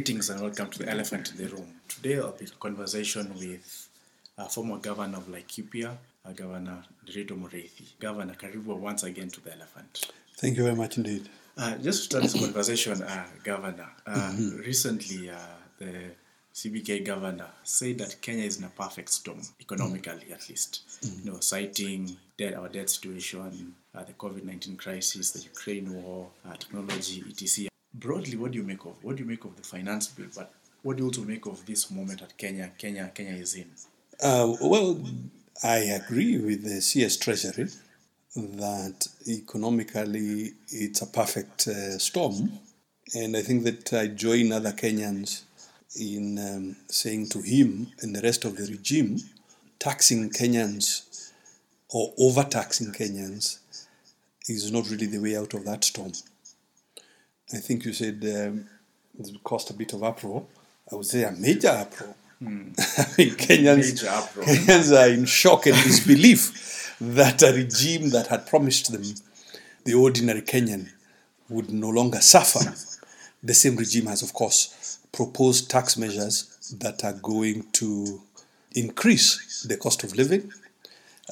Greetings 0.00 0.30
and 0.30 0.40
welcome 0.40 0.70
to 0.70 0.78
the 0.78 0.88
Elephant 0.88 1.30
in 1.32 1.36
the 1.36 1.54
Room. 1.54 1.74
Today 1.86 2.16
I'll 2.18 2.32
be 2.32 2.46
in 2.46 2.50
conversation 2.58 3.34
with 3.34 3.90
a 4.38 4.48
former 4.48 4.78
governor 4.78 5.18
of 5.18 5.28
Laikipia, 5.28 5.94
uh, 6.24 6.32
Governor 6.32 6.84
Ndiritu 7.04 7.38
Muriithi. 7.38 7.84
Governor, 8.00 8.32
karibu 8.32 8.78
once 8.78 9.02
again 9.02 9.28
to 9.28 9.42
the 9.42 9.52
Elephant. 9.52 10.10
Thank 10.38 10.56
you 10.56 10.62
very 10.62 10.74
much 10.74 10.96
indeed. 10.96 11.28
Uh, 11.54 11.76
just 11.76 11.98
to 11.98 12.04
start 12.04 12.22
this 12.22 12.32
conversation, 12.46 13.02
uh, 13.02 13.26
Governor, 13.44 13.90
uh, 14.06 14.32
recently 14.64 15.28
uh, 15.28 15.36
the 15.78 15.92
CBK 16.54 17.04
governor 17.04 17.50
said 17.62 17.98
that 17.98 18.22
Kenya 18.22 18.44
is 18.44 18.56
in 18.56 18.64
a 18.64 18.70
perfect 18.70 19.10
storm, 19.10 19.42
economically 19.60 20.32
at 20.32 20.48
least. 20.48 20.80
You 21.02 21.30
know, 21.30 21.40
citing 21.40 22.16
debt, 22.38 22.54
our 22.54 22.70
debt 22.70 22.88
situation, 22.88 23.74
uh, 23.94 24.04
the 24.04 24.14
COVID 24.14 24.44
nineteen 24.44 24.78
crisis, 24.78 25.32
the 25.32 25.40
Ukraine 25.40 25.92
war, 25.92 26.28
uh, 26.48 26.56
technology, 26.56 27.22
etc. 27.28 27.69
Broadly, 27.92 28.36
what 28.36 28.52
do 28.52 28.58
you 28.58 28.64
make 28.64 28.84
of 28.84 29.02
what 29.02 29.16
do 29.16 29.22
you 29.22 29.28
make 29.28 29.44
of 29.44 29.56
the 29.56 29.62
finance 29.62 30.08
bill? 30.08 30.28
But 30.34 30.52
what 30.82 30.96
do 30.96 31.02
you 31.02 31.08
also 31.08 31.22
make 31.22 31.46
of 31.46 31.64
this 31.66 31.90
moment 31.90 32.20
that 32.20 32.36
Kenya, 32.38 32.70
Kenya, 32.78 33.10
Kenya 33.14 33.34
is 33.34 33.54
in? 33.54 33.70
Uh, 34.22 34.54
well, 34.60 35.00
I 35.62 35.78
agree 35.78 36.38
with 36.38 36.64
the 36.64 36.80
CS 36.80 37.16
Treasury 37.16 37.68
that 38.36 39.08
economically 39.26 40.52
it's 40.68 41.02
a 41.02 41.06
perfect 41.06 41.66
uh, 41.66 41.98
storm. 41.98 42.52
And 43.14 43.36
I 43.36 43.42
think 43.42 43.64
that 43.64 43.92
I 43.92 44.06
join 44.06 44.52
other 44.52 44.72
Kenyans 44.72 45.42
in 45.98 46.38
um, 46.38 46.76
saying 46.88 47.28
to 47.30 47.40
him 47.40 47.88
and 48.00 48.14
the 48.14 48.22
rest 48.22 48.44
of 48.44 48.56
the 48.56 48.66
regime, 48.70 49.18
taxing 49.80 50.30
Kenyans 50.30 51.32
or 51.88 52.12
overtaxing 52.18 52.92
Kenyans 52.92 53.58
is 54.48 54.70
not 54.70 54.88
really 54.90 55.06
the 55.06 55.18
way 55.18 55.36
out 55.36 55.54
of 55.54 55.64
that 55.64 55.82
storm. 55.82 56.12
I 57.52 57.58
think 57.58 57.84
you 57.84 57.92
said 57.92 58.22
um, 58.22 58.66
it 59.18 59.44
caused 59.44 59.70
a 59.70 59.74
bit 59.74 59.92
of 59.92 60.02
uproar. 60.02 60.44
I 60.90 60.94
would 60.96 61.06
say 61.06 61.24
a 61.24 61.32
major 61.32 61.68
uproar. 61.68 62.14
I 62.42 62.44
mean, 62.44 63.34
Kenyans, 63.34 64.04
uproar. 64.06 64.46
Kenyans 64.46 64.96
are 64.96 65.12
in 65.12 65.24
shock 65.26 65.66
and 65.66 65.76
disbelief 65.76 66.96
that 67.00 67.42
a 67.42 67.52
regime 67.52 68.10
that 68.10 68.28
had 68.28 68.46
promised 68.46 68.92
them 68.92 69.02
the 69.84 69.94
ordinary 69.94 70.42
Kenyan 70.42 70.90
would 71.48 71.70
no 71.70 71.88
longer 71.88 72.20
suffer. 72.20 72.74
The 73.42 73.54
same 73.54 73.76
regime 73.76 74.06
has, 74.06 74.22
of 74.22 74.32
course, 74.32 74.98
proposed 75.12 75.70
tax 75.70 75.96
measures 75.96 76.74
that 76.78 77.04
are 77.04 77.14
going 77.14 77.64
to 77.72 78.20
increase 78.74 79.64
the 79.68 79.76
cost 79.76 80.04
of 80.04 80.14
living 80.14 80.52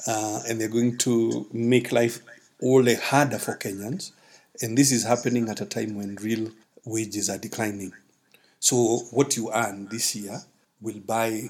uh, 0.07 0.41
and 0.47 0.59
they're 0.59 0.67
going 0.67 0.97
to 0.97 1.47
make 1.53 1.91
life 1.91 2.19
all 2.61 2.83
the 2.83 2.95
harder 2.95 3.37
for 3.37 3.55
Kenyans. 3.55 4.11
And 4.61 4.77
this 4.77 4.91
is 4.91 5.03
happening 5.03 5.49
at 5.49 5.61
a 5.61 5.65
time 5.65 5.95
when 5.95 6.15
real 6.15 6.51
wages 6.85 7.29
are 7.29 7.37
declining. 7.37 7.93
So 8.59 8.99
what 9.11 9.37
you 9.37 9.51
earn 9.53 9.87
this 9.89 10.15
year 10.15 10.41
will 10.81 10.99
buy 10.99 11.49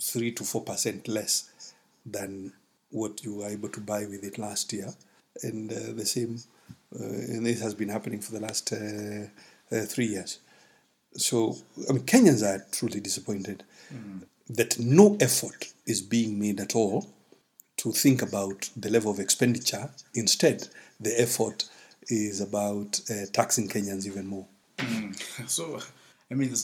three 0.00 0.32
to 0.32 0.44
four 0.44 0.62
percent 0.62 1.08
less 1.08 1.74
than 2.04 2.52
what 2.90 3.24
you 3.24 3.36
were 3.36 3.48
able 3.48 3.68
to 3.70 3.80
buy 3.80 4.04
with 4.06 4.24
it 4.24 4.38
last 4.38 4.72
year, 4.72 4.92
and 5.42 5.72
uh, 5.72 5.92
the 5.94 6.04
same. 6.04 6.38
Uh, 6.94 7.04
and 7.04 7.46
this 7.46 7.60
has 7.60 7.74
been 7.74 7.88
happening 7.88 8.20
for 8.20 8.32
the 8.32 8.40
last 8.40 8.72
uh, 8.72 9.26
uh, 9.74 9.84
three 9.86 10.06
years. 10.06 10.40
So 11.16 11.56
I 11.88 11.92
mean, 11.92 12.02
Kenyans 12.04 12.42
are 12.42 12.66
truly 12.72 13.00
disappointed 13.00 13.64
that 14.48 14.78
no 14.78 15.16
effort 15.20 15.72
is 15.86 16.02
being 16.02 16.38
made 16.38 16.60
at 16.60 16.74
all 16.74 17.08
to 17.76 17.92
think 17.92 18.20
about 18.22 18.68
the 18.76 18.90
level 18.90 19.10
of 19.10 19.20
expenditure. 19.20 19.90
Instead, 20.14 20.68
the 20.98 21.18
effort 21.20 21.68
is 22.10 22.40
about 22.40 23.00
uh, 23.10 23.26
taxing 23.32 23.68
Kenyans 23.68 24.06
even 24.06 24.26
more. 24.26 24.46
So, 25.46 25.80
I 26.30 26.34
mean, 26.34 26.54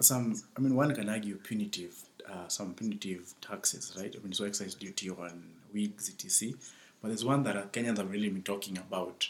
some. 0.00 0.40
I 0.56 0.60
mean, 0.60 0.74
one 0.74 0.94
can 0.94 1.08
argue 1.08 1.36
punitive, 1.36 1.94
uh, 2.28 2.48
some 2.48 2.74
punitive 2.74 3.34
taxes, 3.40 3.94
right? 3.98 4.14
I 4.14 4.22
mean, 4.22 4.32
so 4.32 4.44
excise 4.44 4.74
duty 4.74 5.10
on 5.10 5.42
wigs, 5.72 6.08
etc. 6.08 6.54
But 7.00 7.08
there's 7.08 7.24
one 7.24 7.42
that 7.44 7.72
Kenyans 7.72 7.98
have 7.98 8.10
really 8.10 8.28
been 8.28 8.42
talking 8.42 8.78
about, 8.78 9.28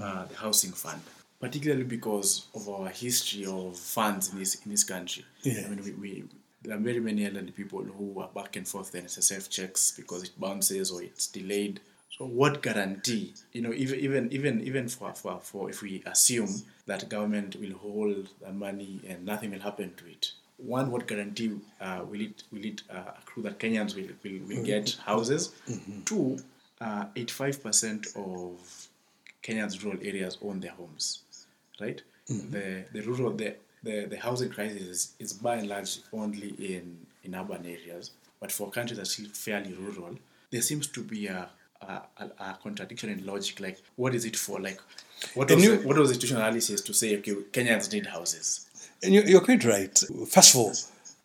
uh, 0.00 0.24
the 0.26 0.36
housing 0.36 0.72
fund, 0.72 1.00
particularly 1.40 1.84
because 1.84 2.46
of 2.54 2.68
our 2.68 2.88
history 2.88 3.46
of 3.46 3.76
funds 3.76 4.32
in 4.32 4.38
this 4.38 4.54
in 4.64 4.70
this 4.70 4.84
country. 4.84 5.24
Yeah. 5.42 5.62
I 5.66 5.68
mean, 5.68 5.84
we, 5.84 5.92
we 5.92 6.24
there 6.62 6.76
are 6.76 6.80
very 6.80 7.00
many 7.00 7.26
elderly 7.26 7.50
people 7.50 7.82
who 7.82 8.20
are 8.20 8.28
back 8.28 8.56
and 8.56 8.66
forth 8.66 8.92
the 8.92 9.00
NSSF 9.00 9.48
checks 9.50 9.92
because 9.96 10.22
it 10.22 10.38
bounces 10.38 10.90
or 10.90 11.02
it's 11.02 11.26
delayed. 11.26 11.80
What 12.22 12.62
guarantee, 12.62 13.34
you 13.52 13.62
know, 13.62 13.72
even 13.72 13.98
even 13.98 14.32
even 14.32 14.60
even 14.62 14.88
for, 14.88 15.12
for 15.14 15.40
for 15.42 15.68
if 15.70 15.82
we 15.82 16.02
assume 16.06 16.62
that 16.86 17.08
government 17.08 17.56
will 17.56 17.76
hold 17.76 18.28
the 18.40 18.52
money 18.52 19.00
and 19.08 19.26
nothing 19.26 19.50
will 19.50 19.60
happen 19.60 19.92
to 19.96 20.06
it, 20.06 20.30
one, 20.56 20.90
what 20.92 21.08
guarantee 21.08 21.58
uh, 21.80 22.02
will 22.08 22.20
it 22.20 22.44
will 22.52 22.64
it 22.64 22.82
uh, 22.88 23.12
accrue 23.18 23.42
that 23.42 23.58
Kenyans 23.58 23.96
will 23.96 24.10
will, 24.22 24.40
will 24.46 24.64
get 24.64 24.96
houses? 25.04 25.52
Two, 26.04 26.38
uh, 26.80 27.06
eighty-five 27.16 27.62
percent 27.62 28.06
of 28.14 28.88
Kenyans 29.42 29.82
rural 29.82 29.98
areas 30.00 30.38
own 30.42 30.60
their 30.60 30.72
homes, 30.72 31.22
right? 31.80 32.00
The 32.28 32.84
the 32.92 33.00
rural 33.00 33.32
the, 33.32 33.56
the, 33.82 34.06
the 34.06 34.16
housing 34.16 34.50
crisis 34.50 34.82
is, 34.82 35.12
is 35.18 35.32
by 35.32 35.56
and 35.56 35.68
large 35.68 35.98
only 36.12 36.50
in, 36.50 37.04
in 37.24 37.34
urban 37.34 37.66
areas, 37.66 38.12
but 38.40 38.52
for 38.52 38.70
countries 38.70 38.98
that 38.98 39.02
are 39.08 39.10
still 39.10 39.28
fairly 39.30 39.74
rural, 39.74 40.16
there 40.50 40.62
seems 40.62 40.86
to 40.86 41.02
be 41.02 41.26
a 41.26 41.48
a, 41.82 42.02
a, 42.18 42.24
a 42.50 42.58
contradiction 42.62 43.10
in 43.10 43.24
logic. 43.26 43.60
Like, 43.60 43.78
what 43.96 44.14
is 44.14 44.24
it 44.24 44.36
for? 44.36 44.60
Like, 44.60 44.80
what 45.34 45.50
was 45.50 45.64
you- 45.64 45.76
the, 45.78 45.86
what 45.86 45.96
was 45.96 46.08
the 46.08 46.14
institutional 46.14 46.42
analysis 46.44 46.80
to 46.82 46.92
say? 46.94 47.16
Okay, 47.18 47.32
Kenyans 47.52 47.92
need 47.92 48.06
houses. 48.06 48.66
And 49.02 49.14
you- 49.14 49.22
you're 49.22 49.40
quite 49.40 49.64
right. 49.64 49.96
First 50.28 50.54
of 50.54 50.60
all, 50.60 50.72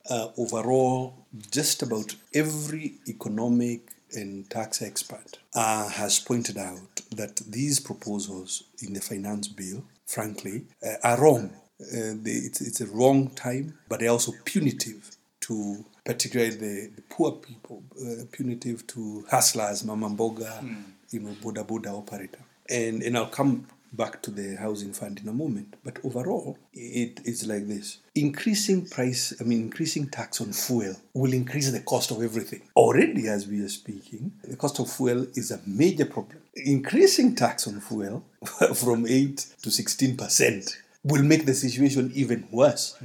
uh, 0.09 0.29
overall, 0.37 1.13
just 1.51 1.81
about 1.83 2.15
every 2.33 2.95
economic 3.07 3.81
and 4.13 4.49
tax 4.49 4.81
expert 4.81 5.37
uh, 5.53 5.89
has 5.89 6.19
pointed 6.19 6.57
out 6.57 7.01
that 7.15 7.35
these 7.47 7.79
proposals 7.79 8.63
in 8.81 8.93
the 8.93 9.01
finance 9.01 9.47
bill, 9.49 9.83
frankly, 10.05 10.63
uh, 10.85 10.93
are 11.03 11.21
wrong. 11.21 11.51
Uh, 11.81 12.15
they, 12.23 12.31
it's, 12.31 12.61
it's 12.61 12.81
a 12.81 12.87
wrong 12.87 13.29
time, 13.31 13.77
but 13.89 13.99
they're 13.99 14.09
also 14.09 14.31
punitive 14.45 15.11
to 15.41 15.85
particularly 16.07 16.55
the, 16.55 16.89
the 16.95 17.01
poor 17.09 17.33
people, 17.33 17.83
uh, 18.01 18.23
punitive 18.31 18.87
to 18.87 19.25
hustlers, 19.29 19.83
mama 19.83 20.09
mboga, 20.09 20.63
you 21.11 21.19
know, 21.19 21.35
boda 21.43 21.65
boda 21.67 21.87
operator. 21.87 22.39
And, 22.69 23.03
and 23.03 23.17
I'll 23.17 23.27
come 23.27 23.67
back 23.91 24.21
to 24.21 24.31
the 24.31 24.55
housing 24.55 24.93
fund 24.93 25.19
in 25.19 25.27
a 25.27 25.33
moment. 25.33 25.75
But 25.83 25.97
overall, 26.05 26.57
it 26.73 27.19
is 27.25 27.45
like 27.45 27.67
this 27.67 27.97
increasing 28.15 28.85
price, 28.87 29.33
I 29.41 29.43
mean, 29.43 29.59
increasing 29.59 30.07
tax 30.07 30.39
on 30.39 30.53
fuel 30.53 30.95
will 31.13 31.33
increase 31.33 31.71
the 31.71 31.81
cost 31.81 32.11
of 32.11 32.23
everything. 32.23 32.61
Already, 32.75 33.27
as 33.27 33.45
we 33.45 33.61
are 33.61 33.69
speaking, 33.69 34.31
the 34.43 34.55
cost 34.55 34.79
of 34.79 34.89
fuel 34.89 35.27
is 35.35 35.51
a 35.51 35.59
major 35.65 36.05
problem. 36.05 36.39
Increasing 36.55 37.35
tax 37.35 37.67
on 37.67 37.81
fuel 37.81 38.23
from 38.75 39.05
8 39.05 39.37
to 39.61 39.69
16% 39.69 40.73
will 41.03 41.23
make 41.23 41.45
the 41.45 41.53
situation 41.53 42.11
even 42.13 42.47
worse. 42.51 42.95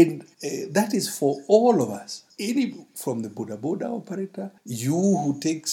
And 0.00 0.22
uh, 0.22 0.48
that 0.70 0.94
is 0.94 1.08
for 1.18 1.42
all 1.48 1.82
of 1.82 1.90
us. 1.90 2.22
Any 2.38 2.64
from 2.94 3.22
the 3.22 3.28
boda 3.28 3.56
boda 3.58 3.86
operator, 4.00 4.50
you 4.64 4.92
who 4.94 5.38
takes 5.40 5.70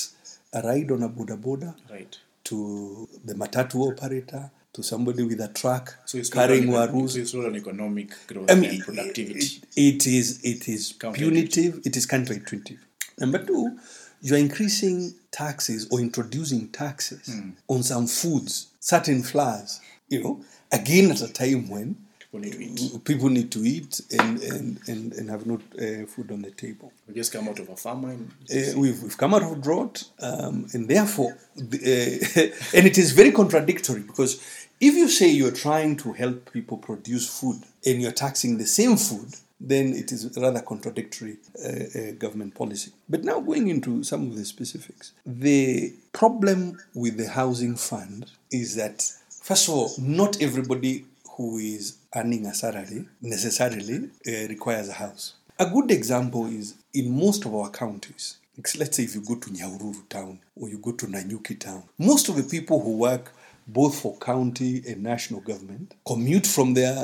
a 0.53 0.62
ride 0.62 0.91
on 0.91 1.03
a 1.03 1.09
boda 1.09 1.38
boda, 1.38 1.75
Right. 1.90 2.18
to 2.46 3.08
the 3.24 3.34
matatu 3.36 3.91
operator, 3.91 4.50
to 4.74 4.84
somebody 4.84 5.24
with 5.24 5.40
a 5.41 5.47
truck 5.50 5.96
So 6.06 6.18
it's 6.18 6.30
carrying 6.30 6.72
not 6.72 6.90
warus. 6.90 7.12
So 7.12 7.19
it's 7.19 7.34
not 7.34 7.46
on 7.46 7.56
economic 7.56 8.09
growth 8.28 8.50
I 8.52 8.56
mean, 8.56 8.72
and 8.72 8.80
productivity. 8.84 9.40
it- 9.40 9.63
it 9.75 10.08
is 10.08 10.40
it 10.44 10.68
is 10.68 10.94
punitive. 10.94 11.81
It 11.86 11.96
is 11.96 12.06
counterintuitive. 12.07 12.80
Number 13.19 13.40
two, 13.46 13.78
you 14.22 14.36
are 14.36 14.40
increasing 14.40 15.13
taxes 15.31 15.88
or 15.92 16.00
introducing 16.00 16.69
taxes 16.69 17.27
Hmm. 17.27 17.50
on 17.69 17.83
some 17.83 18.07
foods, 18.07 18.68
certain 18.80 19.22
flours. 19.24 19.80
You 20.10 20.24
know, 20.24 20.33
again 20.72 21.12
at 21.12 21.22
a 21.22 21.27
time 21.31 21.69
when 21.69 21.95
People 22.42 22.60
need 22.60 22.78
to 22.78 22.86
eat. 22.86 23.06
people 23.06 23.30
need 23.30 23.52
to 23.52 23.60
eat 23.66 24.02
and 24.20 24.42
and, 24.42 24.80
and, 24.88 25.14
and 25.14 25.30
have 25.30 25.46
no 25.46 25.56
uh, 25.56 26.06
food 26.06 26.32
on 26.32 26.42
the 26.42 26.52
table. 26.52 26.92
We 27.08 27.14
just 27.14 27.32
come 27.32 27.48
out 27.48 27.60
of 27.60 27.70
a 27.70 27.76
famine. 27.76 28.32
Uh, 28.52 28.78
we've, 28.78 29.02
we've 29.02 29.18
come 29.18 29.34
out 29.34 29.44
of 29.44 29.62
drought, 29.62 30.04
um, 30.20 30.68
and 30.74 30.88
therefore, 30.88 31.38
the, 31.56 31.78
uh, 31.78 32.78
and 32.78 32.86
it 32.86 32.98
is 32.98 33.12
very 33.12 33.32
contradictory 33.32 34.02
because 34.02 34.42
if 34.80 34.94
you 34.94 35.08
say 35.08 35.30
you're 35.30 35.52
trying 35.52 35.96
to 35.98 36.14
help 36.14 36.52
people 36.52 36.78
produce 36.78 37.28
food 37.40 37.64
and 37.86 38.02
you're 38.02 38.12
taxing 38.12 38.58
the 38.58 38.66
same 38.66 38.98
food, 38.98 39.36
then 39.60 39.94
it 39.94 40.12
is 40.12 40.38
rather 40.38 40.62
contradictory 40.62 41.38
uh, 41.64 41.70
uh, 41.70 42.12
government 42.20 42.54
policy. 42.56 42.92
But 43.08 43.24
now 43.24 43.40
going 43.40 43.70
into 43.70 44.04
some 44.04 44.28
of 44.28 44.36
the 44.36 44.44
specifics, 44.44 45.14
the 45.26 45.94
problem 46.12 46.80
with 46.94 47.18
the 47.18 47.30
housing 47.30 47.78
fund 47.78 48.32
is 48.52 48.76
that, 48.76 49.10
first 49.30 49.70
of 49.70 49.74
all, 49.76 49.92
not 49.98 50.42
everybody 50.42 51.06
who 51.38 51.58
is 51.58 51.98
earning 52.15 52.45
a 52.45 52.53
salary 52.53 53.06
necessarily 53.21 54.09
uh, 54.27 54.47
requires 54.47 54.89
a 54.89 54.94
house. 54.94 55.33
A 55.59 55.65
good 55.69 55.91
example 55.91 56.47
is 56.47 56.75
in 56.94 57.17
most 57.17 57.45
of 57.45 57.53
our 57.56 57.69
counties. 57.69 58.38
Let's 58.77 58.97
say 58.97 59.03
if 59.03 59.15
you 59.15 59.21
go 59.21 59.35
to 59.35 59.50
Nyahururu 59.50 60.07
town 60.09 60.39
or 60.56 60.69
you 60.69 60.77
go 60.77 60.91
to 60.94 61.07
Nanyuki 61.07 61.59
town, 61.59 61.83
most 61.97 62.29
of 62.29 62.35
the 62.38 62.44
people 62.44 62.81
who 62.81 62.97
work 62.97 63.33
both 63.67 64.00
for 64.00 64.15
county 64.17 64.83
and 64.88 65.01
national 65.03 65.41
government 65.41 65.95
commute 66.06 66.45
from 66.45 66.73
their 66.73 66.95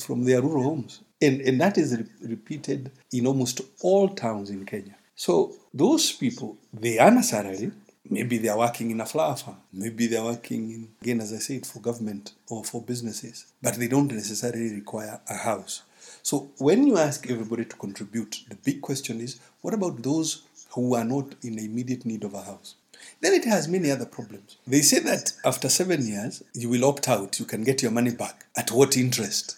from 0.00 0.24
their 0.24 0.40
rural 0.42 0.64
homes. 0.64 1.00
And, 1.20 1.40
and 1.42 1.60
that 1.60 1.78
is 1.78 1.96
re- 1.96 2.06
repeated 2.22 2.90
in 3.12 3.26
almost 3.26 3.60
all 3.82 4.08
towns 4.08 4.50
in 4.50 4.66
Kenya. 4.66 4.96
So 5.14 5.54
those 5.72 6.12
people, 6.12 6.56
they 6.72 6.98
earn 6.98 7.18
a 7.18 7.22
salary. 7.22 7.70
Maybe 8.08 8.38
they 8.38 8.48
are 8.48 8.58
working 8.58 8.90
in 8.90 9.00
a 9.00 9.06
flower 9.06 9.36
farm. 9.36 9.56
Maybe 9.72 10.06
they 10.06 10.16
are 10.16 10.24
working 10.24 10.70
in, 10.70 10.88
again, 11.00 11.20
as 11.20 11.32
I 11.32 11.38
said, 11.38 11.66
for 11.66 11.80
government 11.80 12.32
or 12.48 12.62
for 12.62 12.82
businesses. 12.82 13.46
But 13.62 13.76
they 13.76 13.88
don't 13.88 14.12
necessarily 14.12 14.74
require 14.74 15.20
a 15.28 15.36
house. 15.36 15.82
So 16.22 16.50
when 16.58 16.86
you 16.86 16.98
ask 16.98 17.30
everybody 17.30 17.64
to 17.64 17.76
contribute, 17.76 18.44
the 18.48 18.56
big 18.56 18.82
question 18.82 19.20
is, 19.20 19.40
what 19.62 19.74
about 19.74 20.02
those 20.02 20.42
who 20.70 20.94
are 20.94 21.04
not 21.04 21.34
in 21.42 21.58
immediate 21.58 22.04
need 22.04 22.24
of 22.24 22.34
a 22.34 22.42
house? 22.42 22.74
Then 23.20 23.34
it 23.34 23.44
has 23.44 23.68
many 23.68 23.90
other 23.90 24.06
problems. 24.06 24.56
They 24.66 24.80
say 24.80 24.98
that 25.00 25.32
after 25.44 25.68
seven 25.68 26.06
years, 26.06 26.42
you 26.52 26.68
will 26.68 26.84
opt 26.84 27.08
out. 27.08 27.38
You 27.38 27.46
can 27.46 27.64
get 27.64 27.82
your 27.82 27.90
money 27.90 28.12
back. 28.12 28.46
At 28.56 28.70
what 28.70 28.96
interest? 28.96 29.56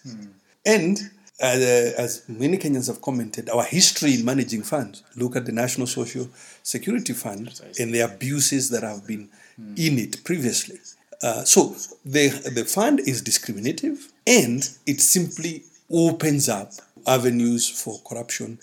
And 0.64 0.98
uh, 0.98 1.02
as 1.40 2.22
many 2.28 2.56
Kenyans 2.56 2.86
have 2.86 3.02
commented, 3.02 3.50
our 3.50 3.64
history 3.64 4.14
in 4.14 4.24
managing 4.24 4.62
funds, 4.62 5.02
look 5.16 5.36
at 5.36 5.44
the 5.44 5.52
National 5.52 5.86
Social 5.86 6.28
Security 6.62 7.12
Fund 7.12 7.60
and 7.78 7.94
the 7.94 8.00
abuses 8.00 8.70
that 8.70 8.82
have 8.82 9.06
been 9.06 9.28
in 9.58 9.98
it 9.98 10.24
previously. 10.24 10.78
Uh, 11.22 11.44
so 11.44 11.74
the, 12.04 12.28
the 12.54 12.64
fund 12.64 13.00
is 13.00 13.22
discriminative 13.22 14.12
and 14.26 14.68
it 14.86 15.00
simply 15.00 15.64
opens 15.90 16.48
up 16.48 16.72
avenues 17.06 17.68
for 17.68 18.00
corruption. 18.06 18.58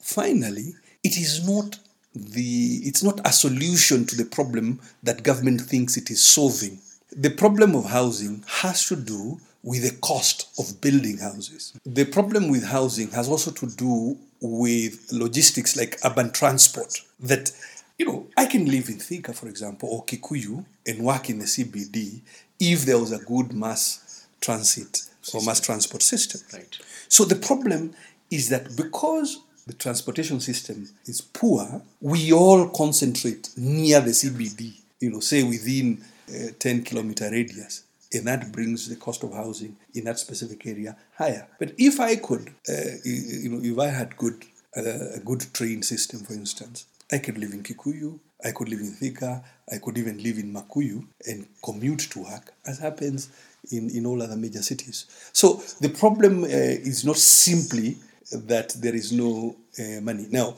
Finally, 0.00 0.74
it 1.02 1.16
is 1.16 1.46
not 1.46 1.78
the 2.14 2.80
it's 2.84 3.02
not 3.02 3.20
a 3.26 3.32
solution 3.32 4.06
to 4.06 4.16
the 4.16 4.24
problem 4.24 4.80
that 5.02 5.22
government 5.22 5.60
thinks 5.60 5.96
it 5.96 6.10
is 6.10 6.22
solving. 6.22 6.78
The 7.10 7.30
problem 7.30 7.74
of 7.74 7.86
housing 7.86 8.44
has 8.46 8.86
to 8.88 8.96
do 8.96 9.38
with 9.66 9.82
the 9.82 10.00
cost 10.00 10.48
of 10.60 10.80
building 10.80 11.18
houses. 11.18 11.78
The 11.84 12.04
problem 12.04 12.48
with 12.52 12.64
housing 12.64 13.10
has 13.10 13.28
also 13.28 13.50
to 13.50 13.66
do 13.66 14.16
with 14.40 15.08
logistics 15.10 15.76
like 15.76 15.98
urban 16.04 16.30
transport. 16.30 17.02
That, 17.18 17.50
you 17.98 18.06
know, 18.06 18.28
I 18.36 18.46
can 18.46 18.66
live 18.66 18.88
in 18.88 18.98
Thika, 18.98 19.34
for 19.34 19.48
example, 19.48 19.88
or 19.88 20.04
Kikuyu 20.04 20.64
and 20.86 21.00
work 21.00 21.28
in 21.30 21.40
the 21.40 21.46
CBD 21.46 22.20
if 22.60 22.86
there 22.86 22.96
was 22.96 23.10
a 23.10 23.18
good 23.18 23.52
mass 23.52 24.28
transit 24.40 25.02
or 25.34 25.42
mass 25.42 25.58
transport 25.58 26.02
system. 26.02 26.42
Right. 26.52 26.78
So 27.08 27.24
the 27.24 27.34
problem 27.34 27.92
is 28.30 28.48
that 28.50 28.76
because 28.76 29.40
the 29.66 29.72
transportation 29.72 30.38
system 30.38 30.88
is 31.06 31.20
poor, 31.20 31.82
we 32.00 32.32
all 32.32 32.68
concentrate 32.68 33.50
near 33.56 34.00
the 34.00 34.12
CBD, 34.12 34.74
you 35.00 35.10
know, 35.10 35.18
say 35.18 35.42
within 35.42 36.04
a 36.32 36.52
10 36.52 36.84
kilometer 36.84 37.28
radius. 37.32 37.82
And 38.12 38.26
that 38.26 38.52
brings 38.52 38.88
the 38.88 38.96
cost 38.96 39.24
of 39.24 39.32
housing 39.32 39.76
in 39.94 40.04
that 40.04 40.18
specific 40.18 40.64
area 40.66 40.96
higher. 41.16 41.48
But 41.58 41.72
if 41.76 41.98
I 42.00 42.16
could, 42.16 42.50
uh, 42.68 42.96
you 43.04 43.48
know, 43.50 43.60
if 43.62 43.78
I 43.78 43.88
had 43.88 44.16
good 44.16 44.44
uh, 44.76 45.14
a 45.14 45.20
good 45.20 45.46
train 45.54 45.82
system, 45.82 46.20
for 46.20 46.34
instance, 46.34 46.86
I 47.10 47.18
could 47.18 47.38
live 47.38 47.52
in 47.52 47.62
Kikuyu, 47.62 48.18
I 48.44 48.50
could 48.50 48.68
live 48.68 48.80
in 48.80 48.92
Thika, 48.92 49.42
I 49.72 49.78
could 49.78 49.96
even 49.96 50.22
live 50.22 50.38
in 50.38 50.52
Makuyu 50.52 51.06
and 51.26 51.46
commute 51.64 52.10
to 52.10 52.22
work, 52.22 52.52
as 52.66 52.78
happens 52.78 53.30
in, 53.72 53.90
in 53.90 54.06
all 54.06 54.22
other 54.22 54.36
major 54.36 54.62
cities. 54.62 55.06
So 55.32 55.62
the 55.80 55.88
problem 55.88 56.44
uh, 56.44 56.46
is 56.46 57.04
not 57.04 57.16
simply 57.16 57.96
that 58.32 58.70
there 58.70 58.94
is 58.94 59.12
no 59.12 59.56
uh, 59.78 60.00
money. 60.00 60.26
Now, 60.30 60.56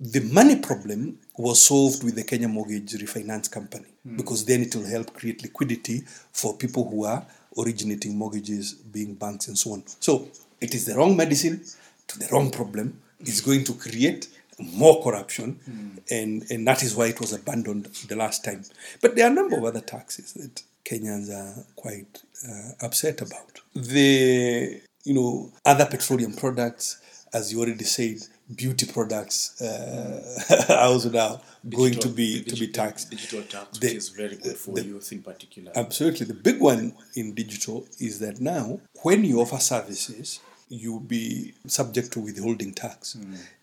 the 0.00 0.20
money 0.20 0.56
problem 0.56 1.18
was 1.36 1.60
solved 1.60 2.04
with 2.04 2.14
the 2.14 2.22
Kenya 2.22 2.48
Mortgage 2.48 2.92
Refinance 2.92 3.50
Company 3.50 3.88
because 4.16 4.44
then 4.44 4.62
it 4.62 4.74
will 4.74 4.86
help 4.86 5.12
create 5.12 5.42
liquidity 5.42 6.02
for 6.32 6.56
people 6.56 6.88
who 6.88 7.04
are 7.04 7.26
originating 7.58 8.16
mortgages, 8.16 8.74
being 8.74 9.14
banks 9.14 9.48
and 9.48 9.58
so 9.58 9.72
on. 9.72 9.82
So 10.00 10.28
it 10.60 10.74
is 10.74 10.86
the 10.86 10.96
wrong 10.96 11.16
medicine 11.16 11.62
to 12.08 12.18
the 12.18 12.28
wrong 12.32 12.50
problem. 12.50 13.00
It's 13.20 13.40
going 13.40 13.64
to 13.64 13.74
create 13.74 14.28
more 14.60 15.02
corruption, 15.02 15.58
and, 16.10 16.44
and 16.50 16.66
that 16.66 16.82
is 16.82 16.94
why 16.94 17.06
it 17.06 17.20
was 17.20 17.32
abandoned 17.32 17.86
the 18.08 18.16
last 18.16 18.44
time. 18.44 18.64
But 19.00 19.16
there 19.16 19.26
are 19.26 19.30
a 19.30 19.34
number 19.34 19.56
of 19.56 19.64
other 19.64 19.80
taxes 19.80 20.32
that 20.34 20.62
Kenyans 20.84 21.30
are 21.30 21.64
quite 21.76 22.22
uh, 22.48 22.70
upset 22.80 23.20
about. 23.20 23.60
The 23.74 24.80
you 25.04 25.14
know 25.14 25.52
other 25.64 25.86
petroleum 25.86 26.32
products, 26.34 27.00
as 27.32 27.52
you 27.52 27.60
already 27.60 27.84
said, 27.84 28.18
beauty 28.54 28.86
products 28.86 29.60
uh, 29.60 30.66
are 30.70 30.78
also 30.88 31.10
now 31.10 31.40
going 31.68 31.92
to 31.94 32.08
be 32.08 32.40
the 32.42 32.50
to 32.50 32.56
be 32.60 32.68
taxed. 32.68 33.10
Digital 33.10 33.42
tax, 33.42 33.78
The- 33.78 33.88
which 33.88 33.96
is 33.96 34.08
very 34.10 34.36
good 34.36 34.56
for 34.56 34.74
the- 34.74 34.84
youth 34.84 35.12
in 35.12 35.22
particular. 35.22 35.72
Absolutely. 35.74 36.26
The 36.26 36.34
big 36.34 36.60
one 36.60 36.94
in 37.14 37.34
digital 37.34 37.86
is 38.00 38.18
that 38.20 38.40
now, 38.40 38.80
when 39.02 39.24
you 39.24 39.40
offer 39.40 39.58
services, 39.58 40.40
you'll 40.70 41.00
be 41.00 41.54
subject 41.66 42.12
to 42.12 42.20
withholding 42.20 42.74
tax 42.74 43.16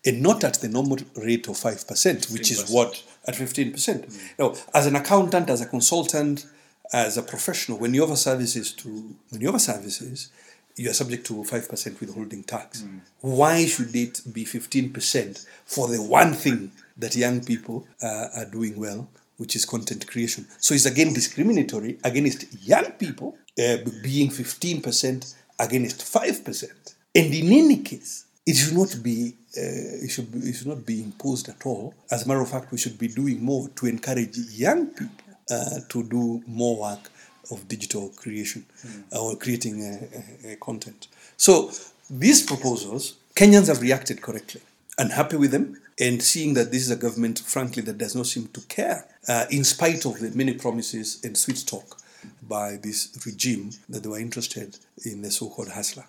and 0.04 0.20
not 0.22 0.42
at 0.42 0.54
the 0.54 0.68
normal 0.68 0.98
rate 1.14 1.46
of 1.46 1.54
5%, 1.56 2.32
which 2.32 2.50
is 2.50 2.64
15%. 2.64 2.72
what? 2.74 3.02
At 3.28 3.34
15%. 3.36 4.38
Now, 4.38 4.54
as 4.74 4.86
an 4.86 4.96
accountant, 4.96 5.48
as 5.48 5.60
a 5.60 5.66
consultant, 5.66 6.46
as 6.92 7.16
a 7.16 7.22
professional, 7.22 7.78
when 7.78 7.94
you 7.94 8.02
offer 8.04 8.16
services 8.16 8.72
to, 8.72 9.14
when 9.30 9.40
you 9.40 9.48
offer 9.48 9.58
services, 9.60 10.30
you 10.76 10.90
are 10.90 10.94
subject 10.94 11.26
to 11.26 11.34
5% 11.34 12.00
withholding 12.00 12.42
tax. 12.42 12.84
Why 13.20 13.64
should 13.66 13.94
it 13.96 14.20
be 14.32 14.44
15% 14.44 15.46
for 15.64 15.88
the 15.88 16.02
one 16.02 16.34
thing 16.34 16.70
that 16.98 17.16
young 17.16 17.42
people 17.44 17.86
uh, 18.02 18.28
are 18.34 18.44
doing 18.44 18.78
well, 18.78 19.08
which 19.38 19.56
is 19.56 19.64
content 19.64 20.06
creation? 20.06 20.46
So 20.58 20.74
it's 20.74 20.86
again 20.86 21.14
discriminatory 21.14 21.98
against 22.04 22.46
young 22.62 22.92
people, 22.92 23.36
uh, 23.58 23.78
being 24.02 24.30
15% 24.30 25.34
against 25.58 26.00
5%. 26.00 26.94
And 27.14 27.34
in 27.34 27.52
any 27.52 27.78
case, 27.78 28.26
it 28.44 28.54
should 28.54 28.76
not 28.76 28.96
be 29.02 29.34
uh, 29.56 30.04
it 30.04 30.10
should 30.10 30.30
be, 30.30 30.50
it 30.50 30.52
should 30.52 30.66
not 30.66 30.84
be 30.84 31.02
imposed 31.02 31.48
at 31.48 31.64
all. 31.64 31.94
As 32.10 32.24
a 32.24 32.28
matter 32.28 32.42
of 32.42 32.50
fact, 32.50 32.70
we 32.70 32.76
should 32.76 32.98
be 32.98 33.08
doing 33.08 33.42
more 33.42 33.70
to 33.70 33.86
encourage 33.86 34.36
young 34.36 34.88
people 34.88 35.16
uh, 35.50 35.80
to 35.88 36.02
do 36.02 36.42
more 36.46 36.78
work 36.78 37.10
of 37.50 37.68
digital 37.68 38.10
creation 38.10 38.64
uh, 39.12 39.22
or 39.22 39.36
creating 39.36 39.82
uh, 39.82 40.06
uh, 40.16 40.52
uh, 40.52 40.56
content. 40.56 41.08
So 41.36 41.70
these 42.10 42.44
proposals, 42.44 43.16
Kenyans 43.34 43.68
have 43.68 43.80
reacted 43.80 44.22
correctly 44.22 44.62
and 44.98 45.12
happy 45.12 45.36
with 45.36 45.50
them, 45.50 45.80
and 46.00 46.22
seeing 46.22 46.54
that 46.54 46.72
this 46.72 46.82
is 46.82 46.90
a 46.90 46.96
government, 46.96 47.38
frankly, 47.38 47.82
that 47.82 47.98
does 47.98 48.14
not 48.14 48.26
seem 48.26 48.48
to 48.48 48.60
care, 48.62 49.06
uh, 49.28 49.44
in 49.50 49.64
spite 49.64 50.04
of 50.06 50.18
the 50.20 50.30
many 50.30 50.54
promises 50.54 51.20
and 51.24 51.36
sweet 51.36 51.64
talk 51.66 51.98
by 52.42 52.76
this 52.76 53.18
regime 53.26 53.70
that 53.88 54.02
they 54.02 54.08
were 54.08 54.18
interested 54.18 54.78
in 55.04 55.22
the 55.22 55.30
so-called 55.30 55.68
hustler. 55.68 56.04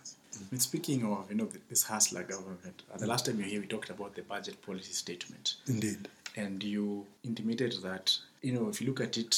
Mean, 0.51 0.59
speaking 0.59 1.03
of 1.05 1.29
you 1.29 1.35
know 1.35 1.49
this 1.69 1.83
hustler 1.83 2.23
government, 2.23 2.83
uh, 2.93 2.97
the 2.97 3.07
last 3.07 3.25
time 3.25 3.37
you 3.37 3.43
were 3.43 3.49
here, 3.49 3.61
we 3.61 3.67
talked 3.67 3.89
about 3.89 4.15
the 4.15 4.21
budget 4.21 4.61
policy 4.61 4.93
statement, 4.93 5.55
Indeed. 5.67 6.07
and 6.35 6.63
you 6.63 7.05
intimated 7.23 7.73
that 7.83 8.15
you 8.41 8.53
know 8.53 8.69
if 8.69 8.79
you 8.79 8.87
look 8.87 9.01
at 9.01 9.17
it 9.17 9.35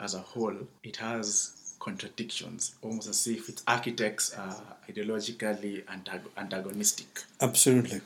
as 0.00 0.14
a 0.14 0.18
whole, 0.20 0.56
it 0.82 0.96
has 0.96 1.74
contradictions, 1.80 2.74
almost 2.82 3.08
as 3.08 3.26
if 3.26 3.48
its 3.48 3.62
architects 3.68 4.32
are 4.34 4.56
ideologically 4.90 5.84
antag- 5.84 6.30
antagonistic. 6.36 7.22
Absolutely. 7.40 8.00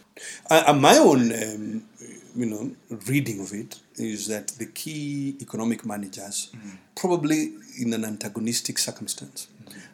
Uh, 0.50 0.72
my 0.72 0.96
own, 0.98 1.32
um, 1.32 1.84
you 2.34 2.46
know, 2.46 2.72
reading 3.06 3.40
of 3.40 3.52
it 3.52 3.78
is 3.96 4.26
that 4.26 4.48
the 4.58 4.66
key 4.66 5.36
economic 5.40 5.84
managers 5.86 6.50
probably 6.96 7.52
in 7.80 7.92
an 7.94 8.04
antagonistic 8.04 8.78
circumstance. 8.78 9.46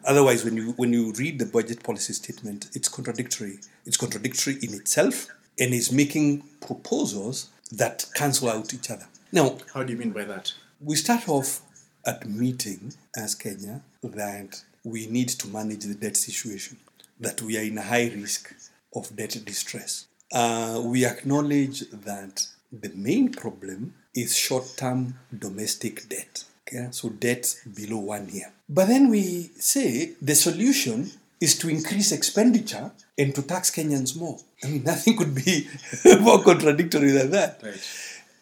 Otherwise, 0.03 0.43
when 0.43 0.55
you 0.55 0.71
when 0.73 0.93
you 0.93 1.11
read 1.13 1.39
the 1.39 1.45
budget 1.45 1.83
policy 1.83 2.13
statement, 2.13 2.69
it's 2.73 2.87
contradictory. 2.87 3.59
It's 3.85 3.97
contradictory 3.97 4.57
in 4.61 4.73
itself, 4.73 5.27
and 5.59 5.73
is 5.73 5.91
making 5.91 6.43
proposals 6.61 7.49
that 7.71 8.05
cancel 8.15 8.49
out 8.49 8.73
each 8.73 8.89
other. 8.91 9.07
Now, 9.31 9.57
How 9.73 9.83
do 9.83 9.91
you 9.93 9.97
mean 9.99 10.11
by 10.11 10.23
that? 10.25 10.53
we 10.79 10.95
start 10.95 11.27
off 11.27 11.61
admitting 12.05 12.93
as 13.15 13.35
Kenya 13.35 13.81
that 14.03 14.61
we 14.83 15.07
need 15.07 15.29
to 15.29 15.47
manage 15.47 15.83
the 15.85 15.95
debt 15.95 16.17
situation, 16.17 16.77
that 17.19 17.41
we 17.41 17.57
are 17.57 17.63
in 17.63 17.77
a 17.77 17.81
high 17.81 18.11
risk 18.13 18.53
of 18.95 19.15
debt 19.15 19.41
distress. 19.45 20.07
Uh, 20.31 20.81
we 20.83 21.05
acknowledge 21.05 21.81
that 21.91 22.47
the 22.71 22.91
main 22.95 23.31
problem 23.31 23.95
is 24.13 24.35
short 24.35 24.75
term 24.77 25.15
domestic 25.37 26.07
debt. 26.09 26.43
Okay? 26.67 26.87
So, 26.91 27.09
debt 27.09 27.55
below 27.75 27.99
one 27.99 28.29
year. 28.29 28.51
But 28.67 28.87
then 28.87 29.09
we 29.09 29.51
say 29.57 30.13
the 30.21 30.35
solution 30.35 31.11
is 31.39 31.57
to 31.59 31.69
increase 31.69 32.11
expenditure 32.11 32.91
and 33.17 33.35
to 33.35 33.41
tax 33.41 33.71
Kenyans 33.71 34.17
more. 34.17 34.37
I 34.63 34.67
mean, 34.67 34.83
nothing 34.91 35.15
could 35.17 35.35
be 35.35 35.67
more 36.21 36.43
contradictory 36.43 37.11
than 37.11 37.31
that 37.31 37.61
Right. 37.63 37.79